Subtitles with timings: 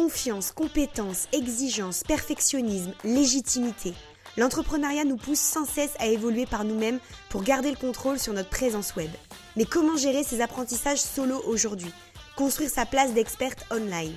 [0.00, 3.92] Confiance, compétence, exigence, perfectionnisme, légitimité.
[4.38, 8.48] L'entrepreneuriat nous pousse sans cesse à évoluer par nous-mêmes pour garder le contrôle sur notre
[8.48, 9.10] présence web.
[9.56, 11.92] Mais comment gérer ces apprentissages solo aujourd'hui?
[12.34, 14.14] Construire sa place d'experte online.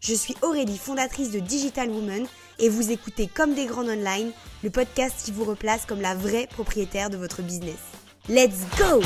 [0.00, 2.26] Je suis Aurélie, fondatrice de Digital Woman,
[2.58, 4.32] et vous écoutez Comme des grandes online,
[4.64, 7.76] le podcast qui vous replace comme la vraie propriétaire de votre business.
[8.30, 9.02] Let's go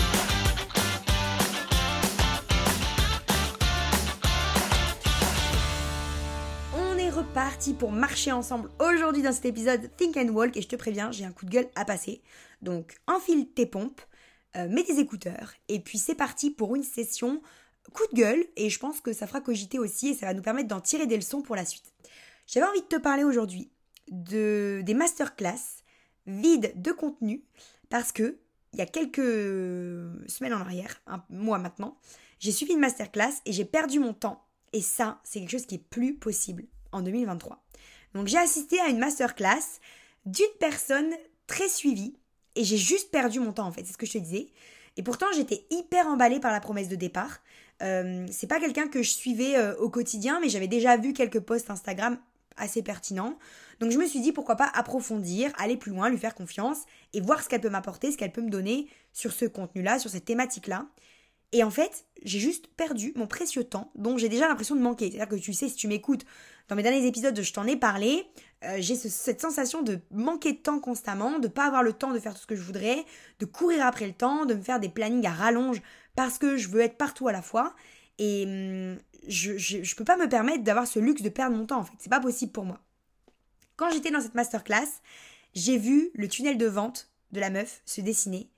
[7.40, 11.10] Reparti pour marcher ensemble aujourd'hui dans cet épisode Think and Walk, et je te préviens,
[11.10, 12.20] j'ai un coup de gueule à passer.
[12.60, 14.02] Donc enfile tes pompes,
[14.56, 17.40] euh, mets tes écouteurs, et puis c'est parti pour une session
[17.94, 20.42] coup de gueule, et je pense que ça fera cogiter aussi, et ça va nous
[20.42, 21.94] permettre d'en tirer des leçons pour la suite.
[22.46, 23.70] J'avais envie de te parler aujourd'hui
[24.10, 25.82] de, des masterclass
[26.26, 27.42] vides de contenu
[27.88, 28.38] parce que
[28.74, 31.96] il y a quelques semaines en arrière, un mois maintenant,
[32.38, 34.44] j'ai suivi une masterclass et j'ai perdu mon temps.
[34.74, 37.62] Et ça, c'est quelque chose qui est plus possible en 2023.
[38.14, 39.80] Donc j'ai assisté à une masterclass
[40.26, 41.10] d'une personne
[41.46, 42.14] très suivie
[42.54, 44.48] et j'ai juste perdu mon temps en fait, c'est ce que je te disais.
[44.96, 47.40] Et pourtant j'étais hyper emballée par la promesse de départ.
[47.82, 51.40] Euh, c'est pas quelqu'un que je suivais euh, au quotidien, mais j'avais déjà vu quelques
[51.40, 52.18] posts Instagram
[52.56, 53.38] assez pertinents.
[53.80, 56.80] Donc je me suis dit pourquoi pas approfondir, aller plus loin, lui faire confiance
[57.14, 60.10] et voir ce qu'elle peut m'apporter, ce qu'elle peut me donner sur ce contenu-là, sur
[60.10, 60.86] cette thématique-là.
[61.52, 65.10] Et en fait, j'ai juste perdu mon précieux temps, dont j'ai déjà l'impression de manquer.
[65.10, 66.24] C'est-à-dire que tu sais, si tu m'écoutes
[66.68, 68.24] dans mes derniers épisodes, je t'en ai parlé,
[68.64, 72.20] euh, j'ai cette sensation de manquer de temps constamment, de pas avoir le temps de
[72.20, 73.04] faire tout ce que je voudrais,
[73.40, 75.82] de courir après le temps, de me faire des plannings à rallonge
[76.14, 77.74] parce que je veux être partout à la fois.
[78.18, 81.80] Et hum, je, je, peux pas me permettre d'avoir ce luxe de perdre mon temps
[81.80, 81.94] en fait.
[81.98, 82.80] C'est pas possible pour moi.
[83.76, 84.88] Quand j'étais dans cette masterclass,
[85.54, 88.50] j'ai vu le tunnel de vente de la meuf se dessiner.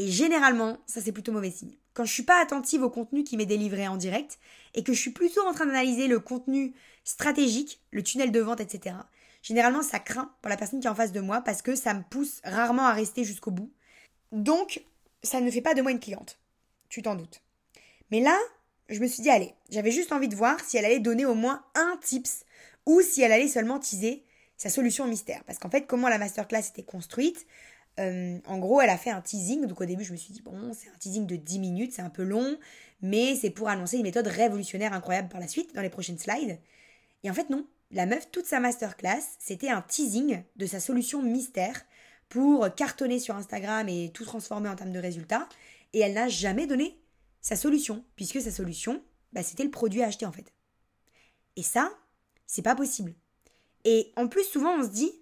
[0.00, 1.76] Et généralement, ça c'est plutôt mauvais signe.
[1.92, 4.38] Quand je suis pas attentive au contenu qui m'est délivré en direct
[4.72, 6.72] et que je suis plutôt en train d'analyser le contenu
[7.04, 8.96] stratégique, le tunnel de vente, etc.
[9.42, 11.92] Généralement, ça craint pour la personne qui est en face de moi parce que ça
[11.92, 13.70] me pousse rarement à rester jusqu'au bout.
[14.32, 14.82] Donc,
[15.22, 16.38] ça ne fait pas de moi une cliente.
[16.88, 17.42] Tu t'en doutes.
[18.10, 18.38] Mais là,
[18.88, 21.34] je me suis dit, allez, j'avais juste envie de voir si elle allait donner au
[21.34, 22.46] moins un tips
[22.86, 24.24] ou si elle allait seulement teaser
[24.56, 25.44] sa solution mystère.
[25.44, 27.46] Parce qu'en fait, comment la masterclass était construite,
[28.00, 29.66] euh, en gros, elle a fait un teasing.
[29.66, 32.02] Donc au début, je me suis dit, bon, c'est un teasing de 10 minutes, c'est
[32.02, 32.58] un peu long,
[33.02, 36.58] mais c'est pour annoncer une méthode révolutionnaire incroyable par la suite, dans les prochaines slides.
[37.22, 37.66] Et en fait, non.
[37.92, 41.84] La meuf, toute sa masterclass, c'était un teasing de sa solution mystère
[42.28, 45.48] pour cartonner sur Instagram et tout transformer en termes de résultats.
[45.92, 47.00] Et elle n'a jamais donné
[47.40, 50.52] sa solution, puisque sa solution, bah, c'était le produit à acheter en fait.
[51.56, 51.90] Et ça,
[52.46, 53.14] c'est pas possible.
[53.84, 55.12] Et en plus, souvent, on se dit,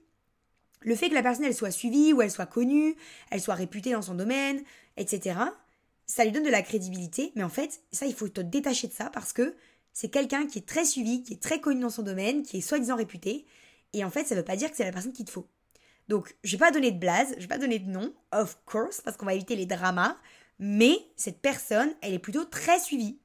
[0.81, 2.97] le fait que la personne, elle soit suivie, ou elle soit connue,
[3.31, 4.63] elle soit réputée dans son domaine,
[4.97, 5.39] etc.,
[6.07, 7.33] ça lui donne de la crédibilité.
[7.35, 9.55] Mais en fait, ça, il faut te détacher de ça parce que
[9.93, 12.63] c'est quelqu'un qui est très suivi, qui est très connu dans son domaine, qui est
[12.63, 13.45] soi-disant réputé.
[13.93, 15.47] Et en fait, ça ne veut pas dire que c'est la personne qu'il te faut.
[16.09, 19.03] Donc, je vais pas donner de blase, je vais pas donner de nom, of course,
[19.03, 20.17] parce qu'on va éviter les dramas.
[20.59, 23.19] Mais cette personne, elle est plutôt très suivie.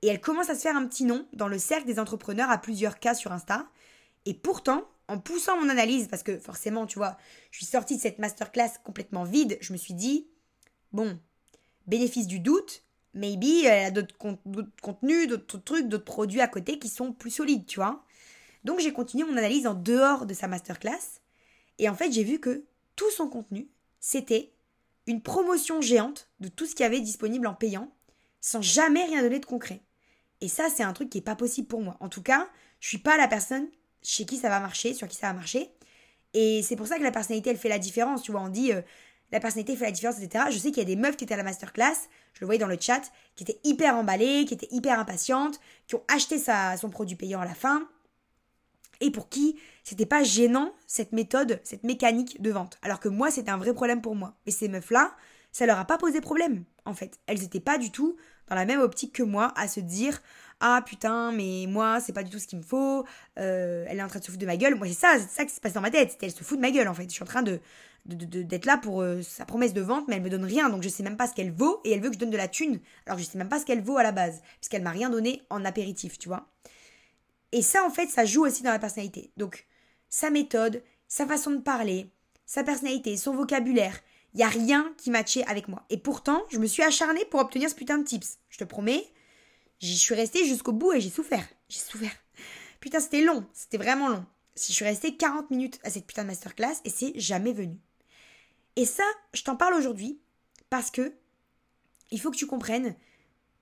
[0.00, 2.58] Et elle commence à se faire un petit nom dans le cercle des entrepreneurs à
[2.58, 3.66] plusieurs cas sur Insta.
[4.24, 7.18] Et pourtant, en poussant mon analyse, parce que forcément, tu vois,
[7.50, 10.26] je suis sortie de cette masterclass complètement vide, je me suis dit,
[10.92, 11.20] bon,
[11.86, 14.16] bénéfice du doute, maybe elle a d'autres
[14.80, 18.02] contenus, d'autres trucs, d'autres produits à côté qui sont plus solides, tu vois.
[18.64, 21.20] Donc j'ai continué mon analyse en dehors de sa masterclass,
[21.78, 22.64] et en fait j'ai vu que
[22.96, 23.68] tout son contenu,
[24.00, 24.52] c'était
[25.06, 27.92] une promotion géante de tout ce qu'il y avait disponible en payant,
[28.40, 29.82] sans jamais rien donner de concret.
[30.40, 31.96] Et ça, c'est un truc qui n'est pas possible pour moi.
[32.00, 32.48] En tout cas,
[32.80, 33.68] je suis pas la personne
[34.02, 35.70] chez qui ça va marcher, sur qui ça va marcher.
[36.34, 38.22] Et c'est pour ça que la personnalité, elle fait la différence.
[38.22, 38.80] Tu vois, on dit euh,
[39.32, 40.46] la personnalité fait la différence, etc.
[40.50, 42.58] Je sais qu'il y a des meufs qui étaient à la masterclass, je le voyais
[42.58, 43.02] dans le chat,
[43.34, 47.44] qui étaient hyper emballées, qui étaient hyper impatientes, qui ont acheté son produit payant à
[47.44, 47.88] la fin,
[49.00, 52.78] et pour qui c'était pas gênant cette méthode, cette mécanique de vente.
[52.82, 54.36] Alors que moi, c'était un vrai problème pour moi.
[54.46, 55.14] Et ces meufs-là,
[55.50, 57.18] ça leur a pas posé problème, en fait.
[57.26, 58.16] Elles n'étaient pas du tout
[58.48, 60.22] dans la même optique que moi à se dire
[60.64, 63.04] ah putain, mais moi, c'est pas du tout ce qu'il me faut,
[63.38, 64.76] euh, elle est en train de se foutre de ma gueule.
[64.76, 66.16] Moi, c'est ça, c'est ça qui se passe dans ma tête.
[66.22, 67.02] Elle se fout de ma gueule, en fait.
[67.04, 67.58] Je suis en train de,
[68.04, 70.88] d'être là pour euh, sa promesse de vente, mais elle me donne rien, donc je
[70.88, 72.80] sais même pas ce qu'elle vaut, et elle veut que je donne de la thune,
[73.06, 75.42] alors je sais même pas ce qu'elle vaut à la base, puisqu'elle m'a rien donné
[75.50, 76.48] en apéritif, tu vois.
[77.52, 79.30] Et ça, en fait, ça joue aussi dans la personnalité.
[79.36, 79.66] Donc,
[80.08, 82.10] sa méthode, sa façon de parler,
[82.46, 84.00] sa personnalité, son vocabulaire,
[84.34, 85.84] il y a rien qui matchait avec moi.
[85.90, 88.38] Et pourtant, je me suis acharnée pour obtenir ce putain de tips.
[88.48, 89.04] Je te promets,
[89.82, 91.46] J'y suis restée jusqu'au bout et j'ai souffert.
[91.68, 92.14] J'ai souffert.
[92.80, 93.44] Putain, c'était long.
[93.52, 94.24] C'était vraiment long.
[94.56, 97.76] Je suis restée 40 minutes à cette putain de masterclass et c'est jamais venu.
[98.76, 99.02] Et ça,
[99.34, 100.20] je t'en parle aujourd'hui
[100.70, 101.12] parce que
[102.12, 102.94] il faut que tu comprennes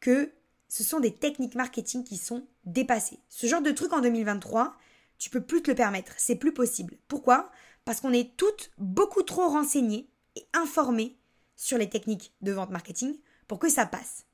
[0.00, 0.30] que
[0.68, 3.20] ce sont des techniques marketing qui sont dépassées.
[3.30, 4.76] Ce genre de truc en 2023,
[5.18, 6.98] tu peux plus te le permettre, c'est plus possible.
[7.08, 7.50] Pourquoi?
[7.84, 11.16] Parce qu'on est toutes beaucoup trop renseignées et informées
[11.56, 13.16] sur les techniques de vente marketing
[13.46, 14.26] pour que ça passe.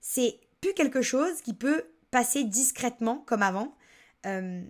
[0.00, 0.40] C'est
[0.70, 3.74] quelque chose qui peut passer discrètement comme avant.
[4.26, 4.62] Euh,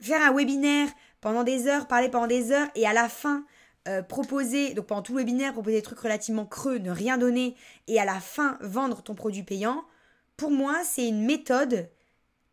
[0.00, 0.88] faire un webinaire
[1.20, 3.44] pendant des heures, parler pendant des heures et à la fin
[3.88, 7.56] euh, proposer, donc pendant tout le webinaire, proposer des trucs relativement creux, ne rien donner
[7.86, 9.84] et à la fin vendre ton produit payant,
[10.36, 11.88] pour moi, c'est une méthode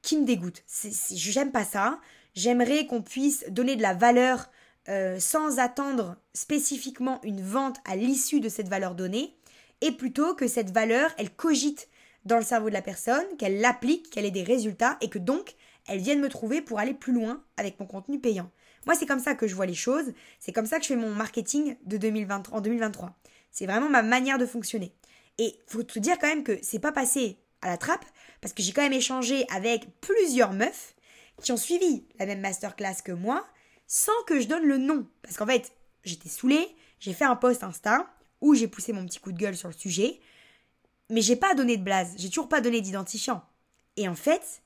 [0.01, 0.63] qui me dégoûte.
[1.12, 2.00] J'aime pas ça.
[2.36, 4.50] J'aimerais qu'on puisse donner de la valeur
[4.88, 9.36] euh, sans attendre spécifiquement une vente à l'issue de cette valeur donnée,
[9.81, 11.88] et plutôt que cette valeur, elle cogite
[12.25, 15.56] dans le cerveau de la personne, qu'elle l'applique, qu'elle ait des résultats, et que donc,
[15.88, 18.51] elle vienne me trouver pour aller plus loin avec mon contenu payant.
[18.86, 20.95] Moi, c'est comme ça que je vois les choses, c'est comme ça que je fais
[20.95, 23.18] mon marketing de 2020, en 2023.
[23.51, 24.94] C'est vraiment ma manière de fonctionner.
[25.38, 28.06] Et faut te dire quand même que c'est pas passé à la trappe,
[28.42, 30.95] parce que j'ai quand même échangé avec plusieurs meufs
[31.42, 33.45] qui ont suivi la même masterclass que moi,
[33.88, 35.07] sans que je donne le nom.
[35.21, 35.71] Parce qu'en fait,
[36.04, 36.68] j'étais saoulée,
[37.00, 38.07] j'ai fait un post Insta
[38.42, 40.19] où j'ai poussé mon petit coup de gueule sur le sujet,
[41.09, 43.44] mais j'ai pas donné de blase, j'ai toujours pas donné d'identifiant.
[43.97, 44.61] Et en fait,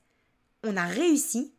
[0.62, 1.54] on a réussi,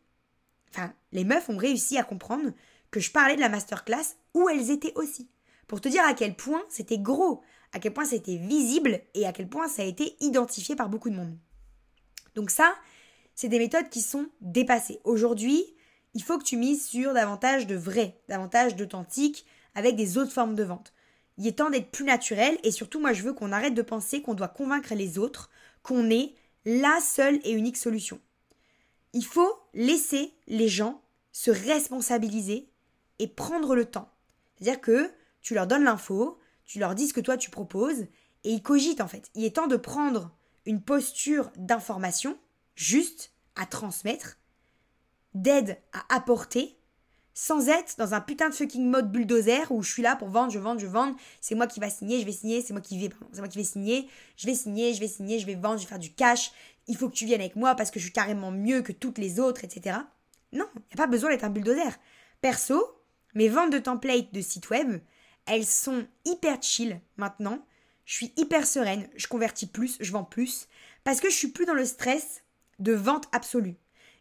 [0.69, 2.51] enfin, les meufs ont réussi à comprendre
[2.91, 5.29] que je parlais de la masterclass où elles étaient aussi.
[5.67, 7.41] Pour te dire à quel point c'était gros,
[7.73, 11.09] à quel point c'était visible et à quel point ça a été identifié par beaucoup
[11.09, 11.37] de monde.
[12.35, 12.73] Donc ça,
[13.33, 14.99] c'est des méthodes qui sont dépassées.
[15.03, 15.65] Aujourd'hui,
[16.13, 20.55] il faut que tu mises sur davantage de vrai, davantage d'authentique, avec des autres formes
[20.55, 20.93] de vente.
[21.37, 24.21] Il est temps d'être plus naturel et surtout moi je veux qu'on arrête de penser
[24.21, 25.49] qu'on doit convaincre les autres
[25.83, 26.33] qu'on est
[26.65, 28.19] la seule et unique solution.
[29.13, 31.01] Il faut laisser les gens
[31.31, 32.69] se responsabiliser
[33.19, 34.11] et prendre le temps.
[34.55, 35.11] C'est-à-dire que
[35.41, 38.07] tu leur donnes l'info, tu leur dis ce que toi tu proposes,
[38.43, 39.29] et ils cogitent en fait.
[39.35, 40.31] Il est temps de prendre
[40.65, 42.37] une posture d'information,
[42.75, 44.37] juste à transmettre,
[45.33, 46.77] d'aide à apporter,
[47.37, 50.51] sans être dans un putain de fucking mode bulldozer où je suis là pour vendre,
[50.51, 52.97] je vends, je vends, c'est moi qui va signer, je vais signer, c'est moi qui
[52.97, 55.77] vais, c'est moi qui vais signer, je vais signer, je vais signer, je vais vendre,
[55.77, 56.53] je vais faire du cash,
[56.87, 59.17] il faut que tu viennes avec moi parce que je suis carrément mieux que toutes
[59.17, 59.97] les autres, etc.
[60.53, 61.99] Non, il n'y a pas besoin d'être un bulldozer.
[62.39, 62.81] Perso,
[63.33, 65.01] mes ventes de templates de site web,
[65.45, 67.59] elles sont hyper chill maintenant.
[68.05, 70.69] Je suis hyper sereine, je convertis plus, je vends plus,
[71.03, 72.43] parce que je suis plus dans le stress
[72.79, 73.75] de vente absolue.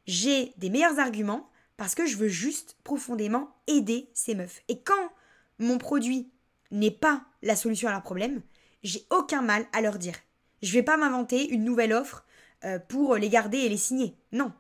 [0.09, 4.63] J'ai des meilleurs arguments parce que je veux juste profondément aider ces meufs.
[4.69, 5.11] Et quand
[5.59, 6.31] mon produit
[6.71, 8.43] n'est pas la solution à leur problème,
[8.83, 10.17] j'ai aucun mal à leur dire.
[10.63, 12.25] Je vais pas m'inventer une nouvelle offre
[12.65, 14.17] euh, pour les garder et les signer.
[14.33, 14.53] Non.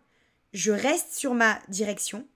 [0.53, 2.27] Je reste sur ma direction.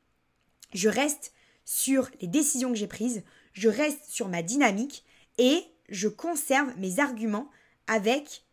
[0.74, 1.32] Je reste
[1.64, 3.22] sur les décisions que j'ai prises
[3.58, 5.04] je reste sur ma dynamique
[5.36, 7.50] et je conserve mes arguments
[7.88, 8.44] avec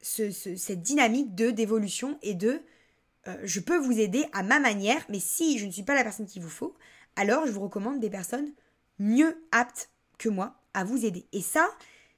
[0.00, 2.62] cette dynamique de d'évolution et de
[3.28, 6.04] euh, je peux vous aider à ma manière, mais si je ne suis pas la
[6.04, 6.74] personne qu'il vous faut,
[7.16, 8.52] alors je vous recommande des personnes
[8.98, 11.26] mieux aptes que moi à vous aider.
[11.32, 11.68] Et ça,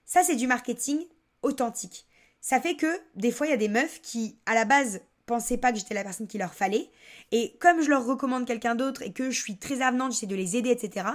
[0.04, 1.00] ça c'est du marketing
[1.42, 2.06] authentique.
[2.40, 5.56] Ça fait que des fois il y a des meufs qui à la base pensaient
[5.56, 6.90] pas que j'étais la personne qu'il leur fallait,
[7.30, 10.36] et comme je leur recommande quelqu'un d'autre et que je suis très avenante, j'essaie de
[10.36, 11.06] les aider, etc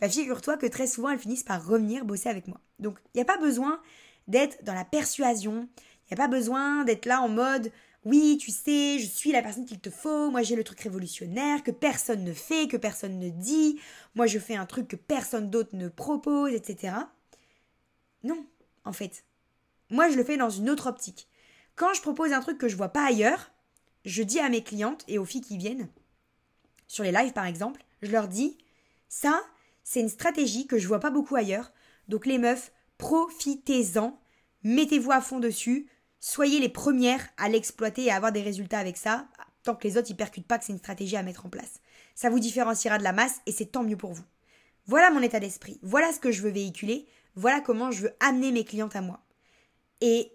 [0.00, 2.60] bah, figure-toi que très souvent elles finissent par revenir bosser avec moi.
[2.78, 3.80] Donc il n'y a pas besoin
[4.28, 7.70] d'être dans la persuasion, il n'y a pas besoin d'être là en mode
[8.04, 11.62] oui, tu sais, je suis la personne qu'il te faut, moi j'ai le truc révolutionnaire
[11.62, 13.78] que personne ne fait, que personne ne dit,
[14.14, 16.94] moi je fais un truc que personne d'autre ne propose, etc.
[18.22, 18.46] Non,
[18.84, 19.24] en fait.
[19.90, 21.28] Moi je le fais dans une autre optique.
[21.76, 23.50] Quand je propose un truc que je vois pas ailleurs,
[24.04, 25.88] je dis à mes clientes et aux filles qui viennent,
[26.86, 28.56] sur les lives par exemple, je leur dis
[29.08, 29.42] ça,
[29.84, 31.72] c'est une stratégie que je vois pas beaucoup ailleurs.
[32.08, 34.18] Donc les meufs, profitez-en,
[34.62, 35.88] mettez-vous à fond dessus,
[36.20, 39.26] soyez les premières à l'exploiter et à avoir des résultats avec ça,
[39.62, 41.80] tant que les autres y percutent pas que c'est une stratégie à mettre en place.
[42.14, 44.24] Ça vous différenciera de la masse et c'est tant mieux pour vous.
[44.86, 48.52] Voilà mon état d'esprit, voilà ce que je veux véhiculer, voilà comment je veux amener
[48.52, 49.20] mes clientes à moi.
[50.00, 50.32] Et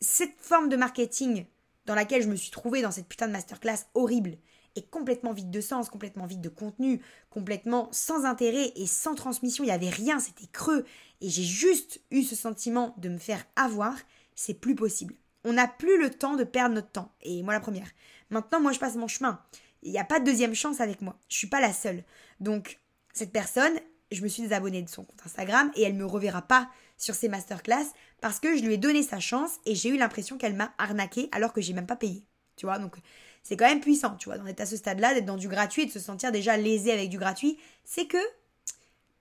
[0.00, 1.46] cette forme de marketing
[1.86, 4.36] dans laquelle je me suis trouvée dans cette putain de masterclass horrible,
[4.76, 9.64] est complètement vide de sens, complètement vide de contenu, complètement sans intérêt et sans transmission.
[9.64, 10.84] Il n'y avait rien, c'était creux.
[11.20, 13.94] Et j'ai juste eu ce sentiment de me faire avoir.
[14.34, 15.14] C'est plus possible.
[15.44, 17.12] On n'a plus le temps de perdre notre temps.
[17.22, 17.88] Et moi la première.
[18.30, 19.42] Maintenant, moi je passe mon chemin.
[19.82, 21.18] Il n'y a pas de deuxième chance avec moi.
[21.28, 22.04] Je suis pas la seule.
[22.40, 22.78] Donc,
[23.12, 23.72] cette personne,
[24.12, 27.28] je me suis désabonnée de son compte Instagram et elle me reverra pas sur ses
[27.28, 27.86] masterclass
[28.20, 31.28] parce que je lui ai donné sa chance et j'ai eu l'impression qu'elle m'a arnaqué
[31.32, 32.24] alors que j'ai même pas payé.
[32.56, 32.96] Tu vois, donc
[33.42, 35.82] c'est quand même puissant, tu vois, d'en être à ce stade-là, d'être dans du gratuit
[35.82, 38.18] et de se sentir déjà lésé avec du gratuit, c'est que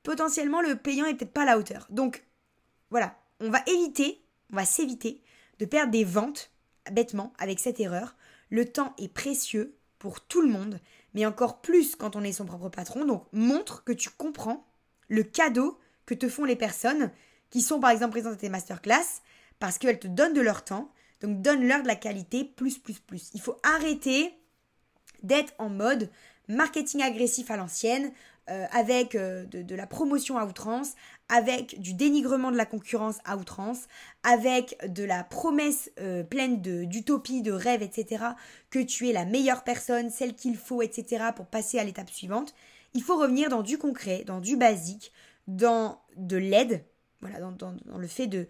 [0.03, 1.87] potentiellement le payant est peut-être pas à la hauteur.
[1.89, 2.23] Donc
[2.91, 5.23] voilà, on va éviter, on va s'éviter
[5.61, 6.49] de perdre des ventes
[6.91, 8.15] bêtement avec cette erreur.
[8.49, 10.79] Le temps est précieux pour tout le monde,
[11.13, 13.05] mais encore plus quand on est son propre patron.
[13.05, 14.65] Donc montre que tu comprends
[15.07, 15.77] le cadeau
[16.07, 17.11] que te font les personnes
[17.51, 19.21] qui sont par exemple présentes à tes masterclass
[19.59, 20.91] parce qu'elles te donnent de leur temps.
[21.21, 23.29] Donc donne-leur de la qualité plus plus plus.
[23.35, 24.33] Il faut arrêter
[25.21, 26.09] d'être en mode
[26.47, 28.11] marketing agressif à l'ancienne,
[28.49, 30.95] euh, avec euh, de, la promotion à outrance,
[31.31, 33.87] avec du dénigrement de la concurrence à outrance,
[34.23, 38.25] avec de la promesse euh, pleine d'utopie, de, de rêve, etc.,
[38.69, 42.53] que tu es la meilleure personne, celle qu'il faut, etc., pour passer à l'étape suivante.
[42.93, 45.13] Il faut revenir dans du concret, dans du basique,
[45.47, 46.83] dans de l'aide,
[47.21, 48.47] voilà, dans, le fait de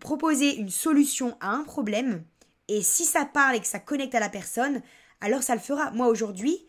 [0.00, 2.24] proposer une solution à un problème.
[2.68, 4.80] Et si ça parle et que ça connecte à la personne,
[5.20, 5.90] alors ça le fera.
[5.90, 6.66] Moi aujourd'hui,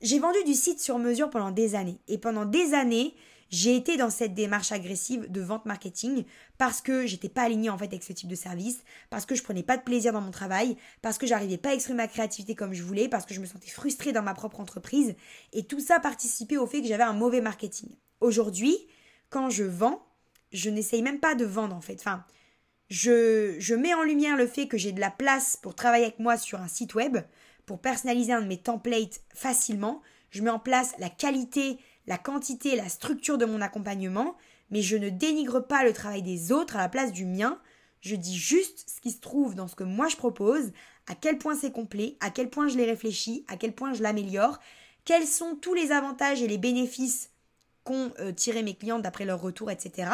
[0.00, 2.00] j'ai vendu du site sur mesure pendant des années.
[2.08, 3.14] Et pendant des années,
[3.52, 6.24] j'ai été dans cette démarche agressive de vente marketing
[6.56, 9.42] parce que j'étais pas alignée en fait avec ce type de service, parce que je
[9.42, 12.54] prenais pas de plaisir dans mon travail, parce que j'arrivais pas à exprimer ma créativité
[12.54, 15.14] comme je voulais, parce que je me sentais frustrée dans ma propre entreprise.
[15.52, 17.90] Et tout ça participait au fait que j'avais un mauvais marketing.
[18.20, 18.74] Aujourd'hui,
[19.28, 20.02] quand je vends,
[20.52, 21.96] je n'essaye même pas de vendre en fait.
[22.00, 22.24] Enfin,
[22.88, 26.18] je, je mets en lumière le fait que j'ai de la place pour travailler avec
[26.18, 27.18] moi sur un site web,
[27.66, 30.00] pour personnaliser un de mes templates facilement.
[30.30, 34.36] Je mets en place la qualité, la quantité, la structure de mon accompagnement,
[34.70, 37.60] mais je ne dénigre pas le travail des autres à la place du mien.
[38.00, 40.72] Je dis juste ce qui se trouve dans ce que moi je propose,
[41.06, 44.02] à quel point c'est complet, à quel point je l'ai réfléchi, à quel point je
[44.02, 44.58] l'améliore,
[45.04, 47.30] quels sont tous les avantages et les bénéfices
[47.84, 50.10] qu'ont euh, tiré mes clients d'après leur retour, etc.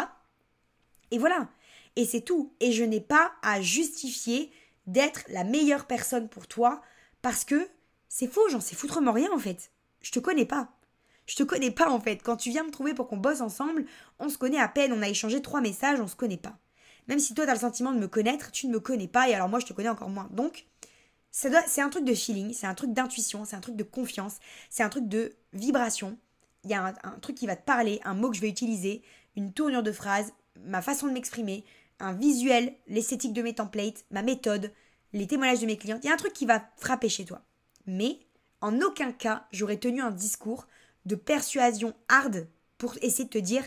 [1.10, 1.48] Et voilà.
[1.96, 2.52] Et c'est tout.
[2.60, 4.50] Et je n'ai pas à justifier
[4.86, 6.80] d'être la meilleure personne pour toi
[7.22, 7.68] parce que
[8.08, 9.70] c'est faux, j'en sais foutrement rien en fait.
[10.00, 10.70] Je te connais pas.
[11.28, 12.22] Je te connais pas en fait.
[12.22, 13.84] Quand tu viens me trouver pour qu'on bosse ensemble,
[14.18, 16.58] on se connaît à peine, on a échangé trois messages, on se connaît pas.
[17.06, 19.28] Même si toi tu as le sentiment de me connaître, tu ne me connais pas
[19.28, 20.28] et alors moi je te connais encore moins.
[20.32, 20.66] Donc,
[21.30, 24.38] c'est un truc de feeling, c'est un truc d'intuition, c'est un truc de confiance,
[24.70, 26.18] c'est un truc de vibration.
[26.64, 28.48] Il y a un, un, truc qui va te parler, un mot que je vais
[28.48, 29.02] utiliser,
[29.36, 30.32] une tournure de phrase,
[30.64, 31.62] ma façon de m'exprimer,
[32.00, 34.72] un visuel, l'esthétique de mes templates, ma méthode,
[35.12, 37.42] les témoignages de mes clients, il y a un truc qui va frapper chez toi.
[37.86, 38.18] Mais
[38.60, 40.66] en aucun cas, j'aurais tenu un discours
[41.08, 42.46] de persuasion hard
[42.76, 43.64] pour essayer de te dire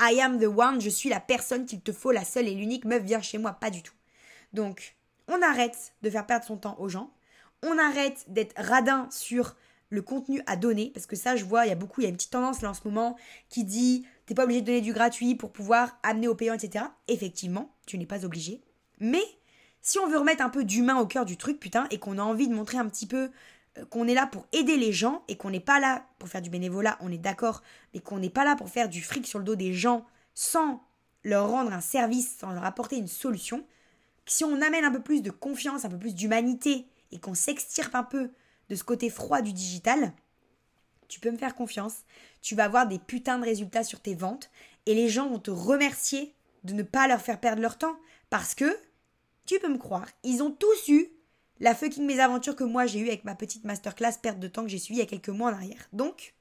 [0.00, 2.84] I am the one, je suis la personne qu'il te faut, la seule et l'unique
[2.84, 3.94] meuf, viens chez moi, pas du tout.
[4.52, 4.96] Donc,
[5.28, 7.12] on arrête de faire perdre son temps aux gens,
[7.62, 9.54] on arrête d'être radin sur
[9.90, 12.06] le contenu à donner, parce que ça, je vois, il y a beaucoup, il y
[12.06, 13.16] a une petite tendance là en ce moment
[13.48, 16.84] qui dit t'es pas obligé de donner du gratuit pour pouvoir amener au payant, etc.
[17.08, 18.62] Effectivement, tu n'es pas obligé.
[19.00, 19.22] Mais
[19.80, 22.22] si on veut remettre un peu d'humain au cœur du truc, putain, et qu'on a
[22.22, 23.30] envie de montrer un petit peu
[23.90, 26.50] qu'on est là pour aider les gens et qu'on n'est pas là pour faire du
[26.50, 27.62] bénévolat, on est d'accord,
[27.94, 30.04] mais qu'on n'est pas là pour faire du fric sur le dos des gens
[30.34, 30.82] sans
[31.24, 33.64] leur rendre un service, sans leur apporter une solution,
[34.26, 37.94] si on amène un peu plus de confiance, un peu plus d'humanité et qu'on s'extirpe
[37.94, 38.30] un peu
[38.68, 40.12] de ce côté froid du digital,
[41.08, 42.04] tu peux me faire confiance,
[42.42, 44.50] tu vas avoir des putains de résultats sur tes ventes
[44.86, 47.98] et les gens vont te remercier de ne pas leur faire perdre leur temps
[48.30, 48.78] parce que
[49.46, 51.08] tu peux me croire, ils ont tous eu
[51.60, 54.68] la fucking mésaventure que moi j'ai eue avec ma petite masterclass perte de temps que
[54.68, 55.88] j'ai suivie il y a quelques mois en arrière.
[55.92, 56.34] Donc,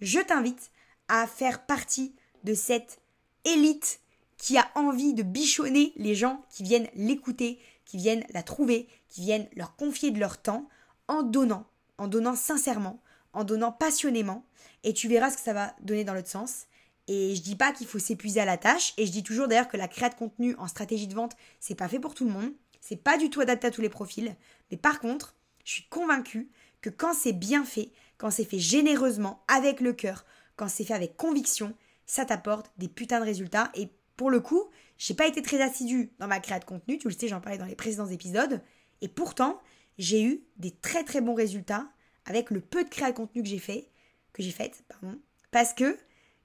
[0.00, 0.70] je t'invite
[1.08, 3.00] à faire partie de cette
[3.44, 4.00] élite
[4.36, 9.22] qui a envie de bichonner les gens qui viennent l'écouter, qui viennent la trouver, qui
[9.22, 10.68] viennent leur confier de leur temps
[11.08, 11.66] en donnant,
[11.98, 13.00] en donnant sincèrement,
[13.32, 14.44] en donnant passionnément,
[14.82, 16.66] et tu verras ce que ça va donner dans l'autre sens.
[17.06, 18.94] Et je dis pas qu'il faut s'épuiser à la tâche.
[18.96, 21.74] Et je dis toujours d'ailleurs que la création de contenu en stratégie de vente, c'est
[21.74, 22.52] pas fait pour tout le monde.
[22.86, 24.36] C'est pas du tout adapté à tous les profils.
[24.70, 26.50] Mais par contre, je suis convaincue
[26.82, 30.26] que quand c'est bien fait, quand c'est fait généreusement, avec le cœur,
[30.56, 31.74] quand c'est fait avec conviction,
[32.04, 33.70] ça t'apporte des putains de résultats.
[33.72, 33.88] Et
[34.18, 34.64] pour le coup,
[34.98, 36.98] j'ai pas été très assidue dans ma création de contenu.
[36.98, 38.60] Tu le sais, j'en parlais dans les précédents épisodes.
[39.00, 39.62] Et pourtant,
[39.96, 41.88] j'ai eu des très très bons résultats
[42.26, 43.88] avec le peu de création de contenu que j'ai fait,
[44.34, 45.18] que j'ai faite, pardon,
[45.50, 45.96] parce que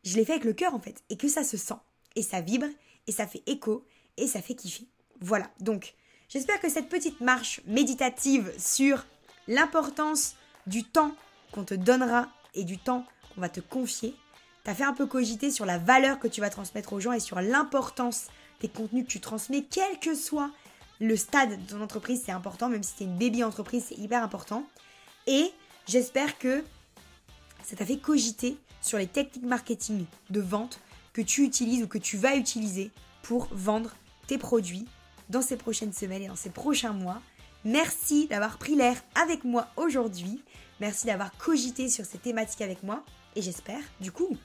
[0.05, 1.79] je l'ai fait avec le cœur en fait, et que ça se sent,
[2.15, 2.67] et ça vibre,
[3.07, 4.87] et ça fait écho, et ça fait kiffer.
[5.19, 5.95] Voilà, donc
[6.29, 9.05] j'espère que cette petite marche méditative sur
[9.47, 10.35] l'importance
[10.67, 11.13] du temps
[11.51, 14.15] qu'on te donnera et du temps qu'on va te confier,
[14.63, 17.19] t'a fait un peu cogiter sur la valeur que tu vas transmettre aux gens et
[17.19, 18.27] sur l'importance
[18.61, 20.51] des contenus que tu transmets, quel que soit
[20.99, 24.21] le stade de ton entreprise, c'est important, même si c'est une baby entreprise, c'est hyper
[24.21, 24.65] important.
[25.27, 25.51] Et
[25.87, 26.63] j'espère que
[27.63, 30.81] ça t'a fait cogiter sur les techniques marketing de vente
[31.13, 32.91] que tu utilises ou que tu vas utiliser
[33.23, 33.95] pour vendre
[34.27, 34.85] tes produits
[35.29, 37.21] dans ces prochaines semaines et dans ces prochains mois.
[37.65, 40.41] Merci d'avoir pris l'air avec moi aujourd'hui.
[40.79, 43.03] Merci d'avoir cogité sur ces thématiques avec moi.
[43.35, 44.37] Et j'espère, du coup,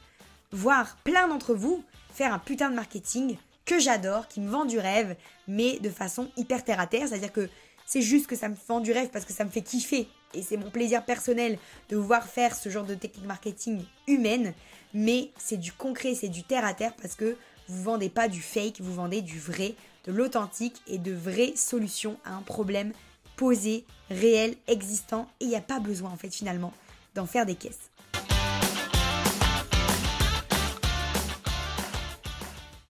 [0.52, 4.78] voir plein d'entre vous faire un putain de marketing que j'adore, qui me vend du
[4.78, 5.16] rêve,
[5.48, 7.08] mais de façon hyper terre à terre.
[7.08, 7.48] C'est-à-dire que
[7.86, 10.08] C'est juste que ça me vend du rêve parce que ça me fait kiffer.
[10.32, 11.58] Et c'est mon plaisir personnel
[11.90, 14.54] de voir faire ce genre de technique marketing humaine.
[14.94, 17.36] Mais c'est du concret, c'est du terre à terre parce que
[17.68, 19.74] vous vendez pas du fake, vous vendez du vrai,
[20.04, 22.92] de l'authentique et de vraies solutions à un problème
[23.36, 25.28] posé, réel, existant.
[25.40, 26.72] Et il n'y a pas besoin en fait finalement
[27.14, 27.90] d'en faire des caisses.